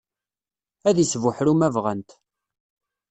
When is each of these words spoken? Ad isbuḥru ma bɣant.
Ad 0.87 0.97
isbuḥru 1.03 1.53
ma 1.57 1.69
bɣant. 1.75 2.09